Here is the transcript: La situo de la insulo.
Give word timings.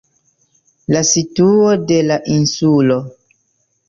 La 0.95 1.03
situo 1.09 1.67
de 1.91 1.99
la 2.07 2.17
insulo. 2.37 2.97